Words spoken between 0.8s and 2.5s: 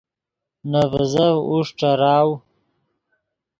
ڤیزف اوݰ ݯراؤ